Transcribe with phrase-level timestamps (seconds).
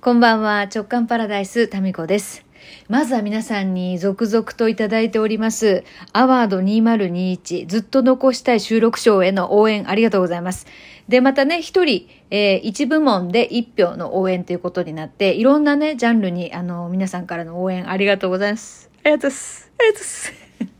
[0.00, 2.46] こんばんは、直感パラダイス、タミコです。
[2.88, 5.82] まずは皆さんに続々といただいております、
[6.12, 10.68] アワード2021、ずっと残したい収録賞への応援ありがとうございます。
[11.08, 18.88] で、またね、一人、えー、一部門で一票の応援ということになって、いろんなね、ジャンルに、あの、皆さんからの応援ありがとうございます。
[19.02, 19.72] ありがとうございます。
[19.80, 20.78] ありがとうございます。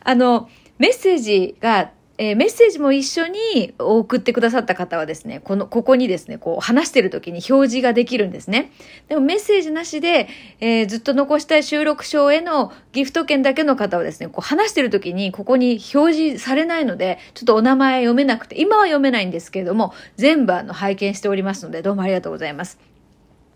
[0.00, 0.48] あの、
[0.78, 8.70] メッセージがえー、メッセージも一緒に送ってくださった方はですね、この、ここにですね、こう話してる時に表示ができるんですね。
[9.08, 10.28] でもメッセージなしで、
[10.60, 22.78] えー、ずっと残したい収録賞へのギフト券だけの方はですね、こう話してる時にここに表示されないので、ちょっとお名前読めなくて、今は読めないんですけれども、全部あの拝見しておりますので、どうもありがとうございます。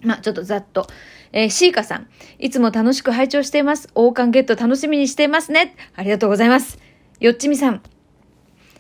[0.02, 0.86] まあ、ちょっとざっと。
[1.32, 2.08] えー、シーカさん。
[2.38, 3.88] いつも楽しく拝聴しています。
[3.94, 5.74] 王冠ゲット楽しみにしていますね。
[5.94, 6.78] ありがとうございます。
[7.20, 7.95] よっちみさん。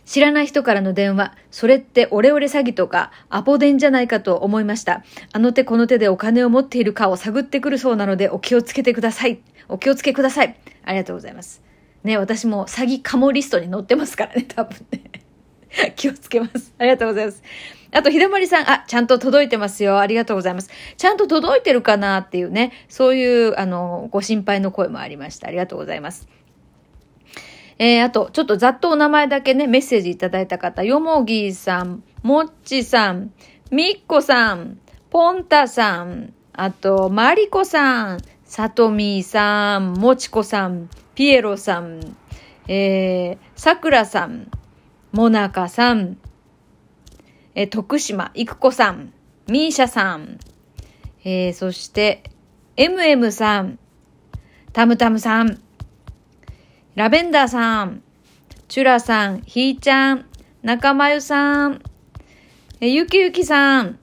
[0.06, 5.04] 知らない人からの電話、それってオレオレ詐欺とかアポ電じゃないかと思いました。
[5.32, 9.40] あの手この手でお金を持っているかを探ってくるそうなのでお気をつけてください。
[9.68, 10.56] お気をつけください。
[10.84, 11.60] ありがとうございます。
[12.04, 15.02] ね、私も詐欺カモリストに載ってますからね、 多分ね。
[15.96, 16.72] 気をつけます。
[16.78, 17.42] ありがとうございます。
[17.92, 19.98] あと、ひだまりさん、あ、ちゃんと届いてますよ。
[19.98, 20.70] ありがとうございます。
[20.96, 25.48] ちゃんと届いてるかなっていうね、そういう、あの、ご心配の声もありました。
[25.48, 26.28] ありがとうございます。
[27.78, 33.32] えー、あと、ちょっとざっとお名前だけね、メッセージいただいた方、よもぎさん、もっちさん、
[33.70, 34.78] みっこさん、
[35.10, 42.00] ぽんたさん、あと、まりこさん、さとみさん、もちこさん、ピエロさん、
[42.66, 44.50] えー、さくらさん、
[45.12, 46.16] もなかさん、
[47.54, 49.12] えー、徳島、いくこさん、
[49.48, 50.38] みーしゃさん、
[51.24, 52.22] えー、そして、
[52.76, 53.78] MM さん、
[54.72, 55.60] たむたむさん、
[56.96, 58.02] ラベンダーさん、
[58.68, 60.24] チュラさん、ひーちゃん、
[60.62, 61.82] 仲間ゆさん、
[62.80, 63.98] えゆきゆきさん、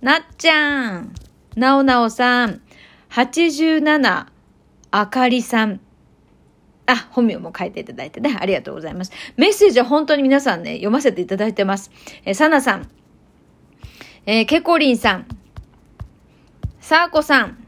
[0.00, 1.14] なっちゃん、
[1.54, 2.60] なおなおさん、
[3.10, 4.26] 87、
[4.90, 5.80] あかりさん。
[6.86, 9.12] あ、本名も書いていただいてね、ありがとうございます。
[9.36, 11.92] メッセージは本当に皆さんね、読ませていただいてます。
[12.24, 12.90] えさなさん、
[14.26, 15.28] えー、けこりんさん、
[16.80, 17.64] さあこさん、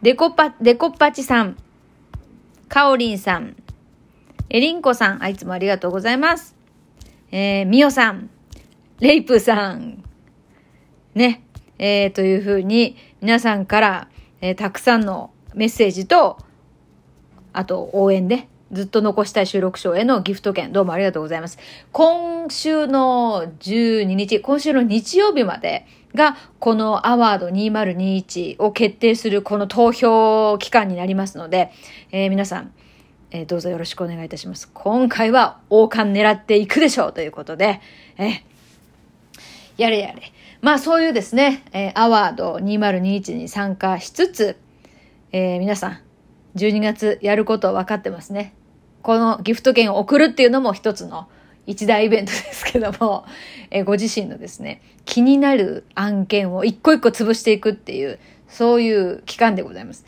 [0.00, 1.58] でこぱ、でこっぱちさん、
[2.74, 3.54] かおりんさん、
[4.50, 6.56] えりんこさん、あ、いつもありがとうございます。
[7.30, 8.30] えー、みおさん、
[8.98, 10.02] レイプさん、
[11.14, 11.44] ね、
[11.78, 14.08] えー、というふうに、皆さんから、
[14.40, 16.36] えー、たくさんのメッセージと、
[17.52, 21.58] あと応援で、ずっと残したい収録賞へのギフト券、どうもありがとうございます。
[21.92, 31.70] 今週の12日、今週の日曜日までが、このアワード2021を決定するこの投票期間になりますので、
[32.10, 32.72] えー、皆さん、
[33.30, 34.68] えー、どうぞよろしくお願いいたします。
[34.74, 37.80] 今回は王冠狙っていくでしょうということで、
[38.18, 38.42] えー、
[39.76, 40.32] やれやれ。
[40.62, 44.56] まあそういうですね、えー、アワード2021に参加しつつ、
[45.30, 45.98] えー、皆さん、
[46.56, 48.52] 12月やること分かってますね。
[49.04, 51.28] このギフト券を送るっていうのも一つの
[51.66, 53.26] 一大イベントですけども、
[53.70, 60.06] えご自身のですね、気になる案件を一個一個潰していくっていう、そういう期間でございます。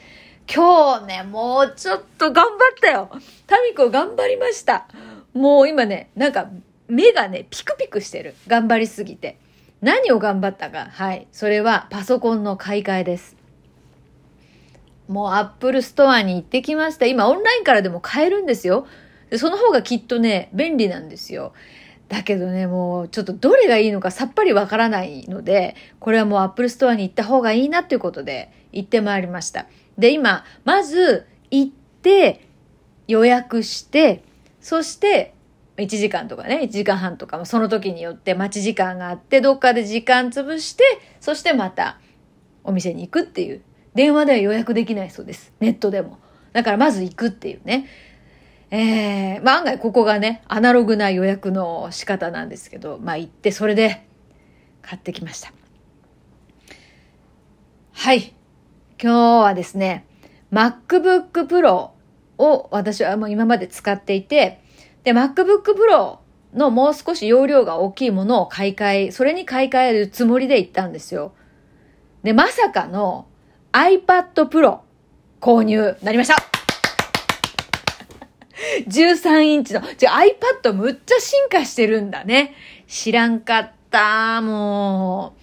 [0.53, 3.11] 今日ね、もうちょっと頑張ったよ。
[3.47, 4.89] タミコ頑張りました。
[5.35, 6.49] もう今ね、なんか
[6.89, 8.35] 目がね、ピクピクしてる。
[8.47, 9.37] 頑張りすぎて。
[9.83, 10.89] 何を頑張ったか。
[10.91, 11.27] はい。
[11.33, 13.36] それはパソコンの買い替えです。
[15.09, 17.07] もうアップルストアに行ってきました。
[17.07, 18.87] 今オンラインからでも買えるんですよ。
[19.31, 21.53] でその方がきっとね、便利なんですよ。
[22.09, 29.67] だけどね、もうちょっとどれがいいのかさっぱりわからないので、これはもうアップルストアに行った方がいいなっていうことで行ってまいりました。
[29.99, 32.47] で、今、まず行って
[33.09, 34.23] 予約して、
[34.61, 35.35] そして
[35.77, 40.85] 1時間とかね、1時間半とかもその時によって待ち時間があって、どっかで時間潰して、
[41.21, 41.99] そしてまた
[42.65, 43.63] お店に行くっていう。
[43.97, 45.53] 電話では予約できないそうです。
[45.59, 46.19] ネットでも。
[46.53, 47.89] だからまず行くっていうね。
[48.71, 54.07] えー、まあ案外ここがね、アナログな予約の仕方なんですけど、まあ行ってそれで
[54.83, 55.53] 買ってきました。
[57.93, 58.35] はい。
[59.03, 60.07] 今日はですね、
[60.53, 61.91] MacBook Pro
[62.39, 64.61] を私はもう今まで使っていて、
[65.05, 66.19] で、MacBook Pro
[66.53, 71.33] のもう少し容量が大きいものを買い替え、それに買い替えるつもりで行ったんですよ。
[72.23, 73.27] で、まさかの
[73.77, 74.79] iPad Pro
[75.39, 76.37] 購入なりました
[78.89, 80.13] 13インチの、じゃ
[80.63, 82.55] iPad むっちゃ進化してるんだね。
[82.87, 85.35] 知らんかった、も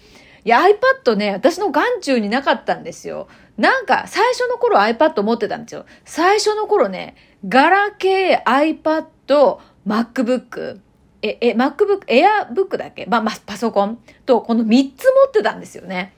[0.44, 0.46] う。
[0.46, 3.28] いや、iPad ね、私の眼中になかったんですよ。
[3.56, 5.86] なんか、最初の頃 iPad 持ってたんですよ。
[6.04, 7.14] 最初の頃ね、
[7.48, 8.46] ガラケー、
[8.82, 10.80] iPad、MacBook、
[11.22, 13.06] え、え、MacBook、Airbook だっけ？
[13.06, 16.14] まあ、まあ、パソコンと、この3つ持ってたんですよね。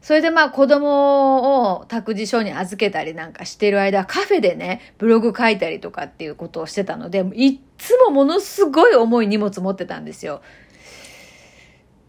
[0.00, 10.40] それでまあ子供を託児所に預けたりなんかしてる間、カフェでね、ブログ書いたりとかっていうことをしてたので、いっつもものすごい重い荷物持ってたんですよ。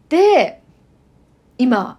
[0.08, 0.62] で、
[1.58, 1.98] 今、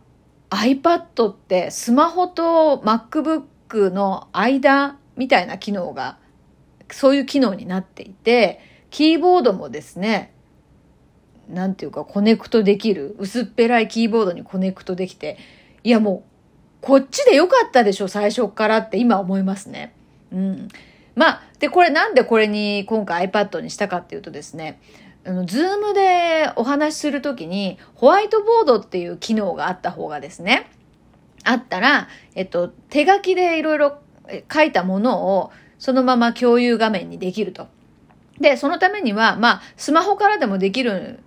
[0.50, 6.18] iPad ってスマホと MacBook の間みたいな機能が、
[6.92, 8.60] そういう機能になっていて、
[8.90, 10.34] キーボードもですね、
[11.50, 15.38] なんていうかコネクトできる、薄っぺらいキーボードにコネクトできて、
[15.84, 16.24] いやも
[16.82, 19.94] う、こっちでよかったでしょ、最初からって今思いますね。
[20.32, 20.68] うん。
[21.16, 24.82] まあ、で、これなんでこれに今回 iPad にしたかっていうとですね、
[25.26, 30.70] あの、ズームでお話しするときに、ホワイトボードっていう機能があった方がですね、
[31.44, 33.98] あったら、えっと、手書きでいろいろ
[34.52, 37.68] 書いたものをそのまま共有画面にできると。
[38.40, 41.20] で、そのためには、まあ、スマホからでもできる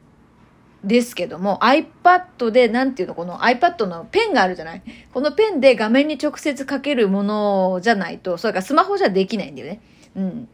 [0.84, 4.82] ですけども、iPad で、なんていうの、この iPad のペンがあるじゃない？
[5.12, 9.80] このペンで画面に直接書けるものじゃないと、それからスマホじゃできないんだよね。
[10.14, 10.48] うん。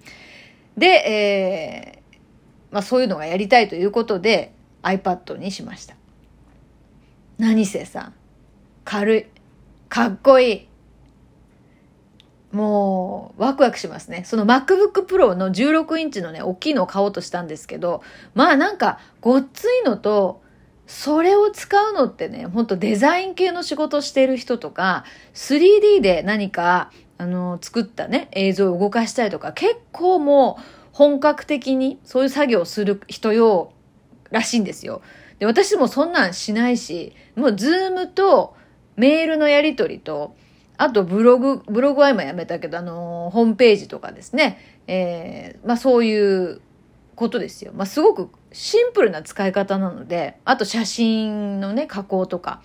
[0.77, 2.19] で、えー、
[2.71, 5.97] まあそういうのがやりたいということで iPad にしました。
[7.39, 8.13] 何せさ、
[8.85, 9.27] 軽い。
[9.89, 10.69] かっこいい。
[12.53, 14.25] もう、ワクワクしますね。
[14.25, 18.03] その MacBook Pro の16インチのね、大きいのを買おうとしたんですけど、
[18.35, 20.43] まあなんか、ごっついのと、
[20.87, 25.05] それを使うのってね、ほんとデザイン系の仕事してる人とか、
[25.35, 30.63] 3D で何か、あの、作ったね、映像を動かしたりとか、結構もう、
[30.93, 33.73] 本格的にそういう作業をする人用
[34.31, 35.01] らしいんですよ。
[35.39, 38.55] で、私もそんなんしないし、もうズームと
[38.97, 40.35] メールのやり取りと、
[40.83, 44.59] あとブログ、ブログは今やめたけど、あの、ホームページとかですね。
[44.89, 46.61] えー、まあそういう
[47.15, 47.73] ことですよ。
[47.73, 52.63] まあすごくシンプルな使い方なので、あと写真のね、加工とか。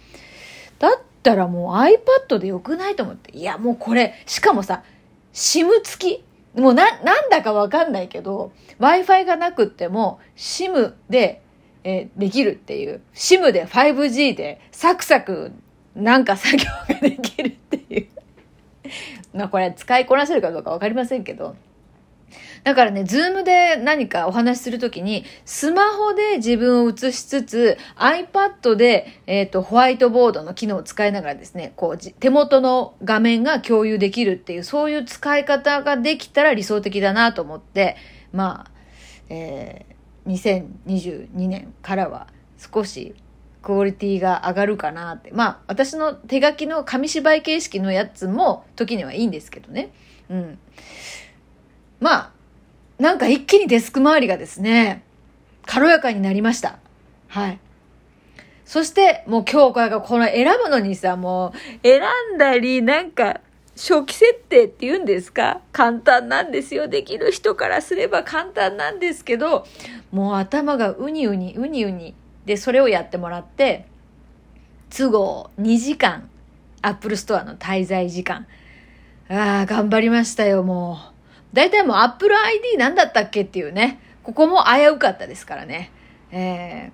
[0.80, 3.38] だったらもう iPad でよくないと思って。
[3.38, 4.84] いや、もうこれ、しかもさ、
[5.32, 6.24] SIM 付き
[6.60, 11.44] もうな、なんだかわかんないけど、Wi-Fi がなくっても、SIM で、
[11.84, 13.02] えー、できるっていう。
[13.14, 15.52] SIM で 5G でサクサク
[15.96, 17.77] なんか作業ができるって。
[19.38, 21.56] まあこれ使いこなせるかどうかわかりませんけど。
[22.64, 37.96] だからね、ズームで何かお話しするときに、スマホで自分を映しつつ、iPad で、えっ、ー、と、ホワイトボードの機能を使いながらですね、こう、手元の画面が共有できるっていう、そういう使い方ができたら理想的だなと思って、
[38.34, 38.72] まあ、
[39.30, 40.66] えー、
[41.34, 43.16] 2022年からは少し
[43.68, 45.32] クオリティが上がるかなって。
[45.34, 49.90] まあ、私の手書きの紙芝居形式のやつも時にはいいんですけどね。
[50.30, 50.58] うん。
[52.00, 52.32] まあ、
[52.98, 55.04] なんか一気にデスク周りがですね、
[55.66, 56.80] 軽やかになりました。
[57.28, 57.60] はい。
[58.64, 61.54] そして、もう今日これがこの選ぶのにさ、もう
[61.84, 62.02] 選
[62.36, 63.42] んだり、なんか、
[63.76, 65.60] 初期設定って言うんですか？
[65.72, 66.88] 簡単なんですよ。
[66.88, 69.68] できる人からすれば簡単なんですけど、
[70.12, 72.16] もう頭がウニウニ、ウニウニ
[72.48, 73.86] で、それをやってもらって、
[74.90, 76.30] 都合2時間、
[76.82, 78.48] アップルストアの滞在時間。
[79.28, 81.54] ああ、頑張りましたよ、もう。
[81.54, 84.00] 大体もうアップル ID なんだったっけっていうね。
[84.24, 85.92] ここも危うかったですからね。
[86.32, 86.94] え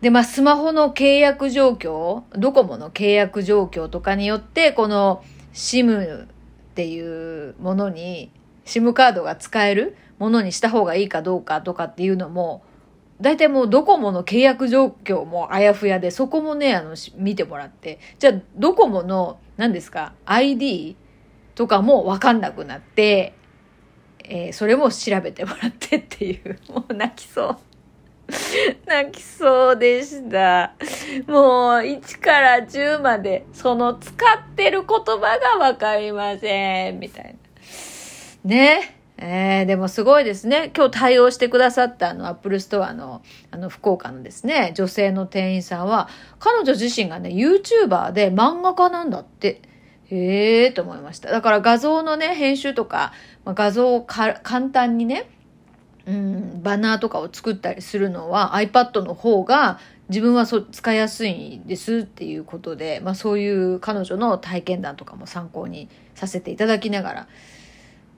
[0.00, 5.24] ー、で、まあ、スマホの契約状況、ドコモの契約状況とかによって、この
[5.54, 6.26] SIM っ
[6.74, 8.30] ていうものに、
[8.66, 12.62] SIM カードが使えるものにした方がいいかどうかとかっていうのも、
[13.24, 20.94] 大体もうドコモの契約状況もあやふやで、そこもね、あの、見てもらって、じゃあ、ドコモの、何ですか、ID
[21.54, 23.32] とかもわかんなくなって、
[24.24, 27.56] えー、それも調べてもらってっていう、 もう泣きそう。
[28.86, 30.74] 泣きそうでした。
[31.26, 37.00] もう1から10までその使ってる言葉がわかりません。
[37.00, 37.36] みたい
[38.44, 38.50] な。
[38.50, 38.93] ね。
[39.16, 40.72] えー、でもすごいですね。
[40.76, 46.08] 今日対応してくださったあの、アップルストアの、あの、福岡のですね、女性の店員さんは、
[46.40, 49.62] 彼女自身がね、YouTuber で漫画家なんだって。
[50.06, 51.30] へえーと思いました。
[51.30, 53.12] だから画像のね、編集とか、
[53.44, 54.34] まあ、画像を簡
[54.70, 55.30] 単にね、
[56.06, 59.78] うん、バナーとかを作ったりするのは iPad の方が
[60.10, 67.28] 自分はそ使いやすいですっていうことで、まあそういう彼女の体験談とかも参考にさせていただきながら、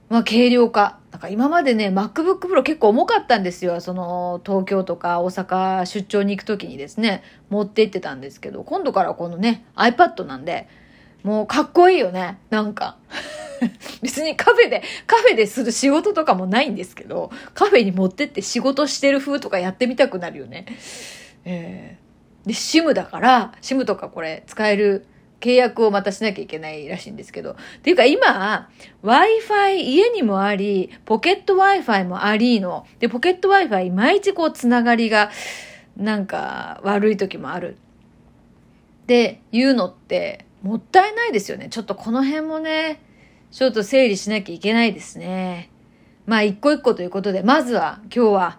[0.09, 0.99] まあ、軽量化。
[1.11, 3.81] なんか今までね、MacBook Pro 結構重かったんですよ。
[3.81, 10.69] その、東京とか大阪出張に行くときにですね、持って行ってたんですけど、今度からこのね、iPad なんで、
[11.23, 12.39] もうかっこいいよね。
[12.51, 12.99] なんか。
[14.03, 20.67] 別にカフェで、カフェでする仕事とかもないんですけど、カフェに持ってって仕事してる風とかやってみたくなるよね。
[21.45, 25.07] えー、で、SIM だから、SIM とかこれ使える
[25.41, 27.53] 契約をまたしなきゃいけないらしいんですけど。
[27.53, 28.69] っていうか今、
[29.03, 32.87] Wi-Fi 家にもあり、ポケット Wi-Fi もありの。
[32.99, 35.31] で、ポケット Wi-Fi いまいちこうつながりが
[35.97, 37.77] なんか悪い時もある。
[39.07, 41.69] で、言うのってもったいないですよね。
[41.71, 43.01] ちょっとこの辺もね、
[43.51, 45.71] ちょっと整理しなきゃいけないですね。
[46.27, 48.59] まあ一個一個ということで、まずは今日は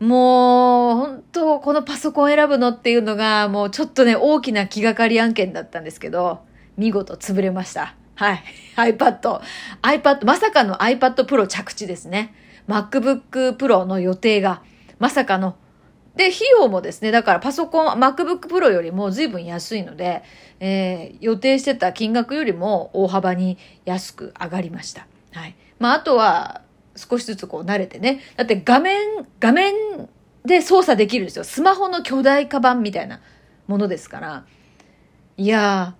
[0.00, 6.40] もう、本当このパソコン選ぶのっていうのが、もうちょっとね、大きな気がかり案件だったんですけど、
[6.76, 7.94] 見事潰れました。
[8.14, 8.44] はい。
[8.76, 9.40] iPad。
[9.82, 12.34] iPad、まさかの iPad Pro 着地ですね。
[12.68, 14.62] MacBook Pro の予定が、
[14.98, 15.56] まさかの。
[16.14, 20.22] で、費用もですね、だからパソコン、MacBook Pro よりも随分安いので、
[20.60, 25.06] えー、予定してた金額よりも大幅に安く上がりました。
[25.32, 25.56] はい。
[25.78, 26.62] まあ、あとは、
[26.98, 28.20] 少しずつこう慣れてね。
[28.36, 28.98] だって画面、
[29.40, 29.74] 画面
[30.44, 31.44] で操作できるんですよ。
[31.44, 33.20] スマホの巨大カバンみたいな
[33.66, 34.44] ものですから。
[35.36, 35.94] いや。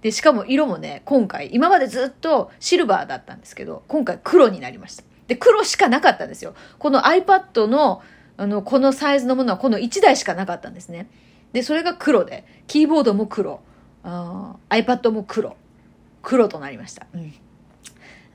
[0.00, 5.04] で、しかも色もね、今回、今までずっとシルバーだったんですけど、今回黒になりました。
[5.28, 6.54] で、黒しかなかったんですよ。
[6.78, 8.02] この iPad の、
[8.36, 11.08] あの、このサイズのものはこの1台しかなかったんですね。
[11.52, 13.60] で、それが黒で、キーボードも黒、
[14.02, 15.56] あ iPad も黒、
[16.20, 17.06] 黒となりました。
[17.14, 17.32] うん。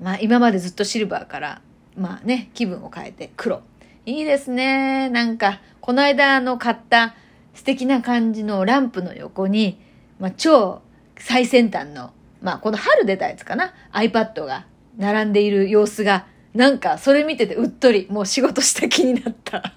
[0.01, 1.61] まあ、今までずっとシルバーから
[1.97, 3.61] まあね、気分を変えて黒。
[4.05, 5.09] いいですね。
[5.09, 7.15] なんか、この間あの買った
[7.53, 9.79] 素敵な感じのランプの横に、
[10.19, 10.81] まあ超
[11.17, 14.65] 最先端の、まあこの春出たやつかな、iPad が
[14.97, 19.73] 並んでいる様子が、なんかそれ見ててうっとり、もう仕事した気になった。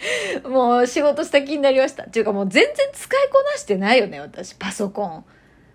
[0.48, 2.04] もう仕事した気になりました。
[2.04, 5.24] っていうかもう全然使いこなしてないよね、私、パソコン。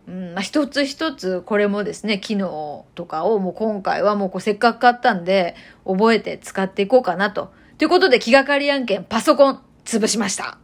[0.08, 7.52] うんまあ、一つ一つこれもですね、機能とかをもう今回はもうこうせっかく買ったんで、覚えて使っていこうかなと。
[7.78, 10.58] ということで気がかり案件パソコン潰しました。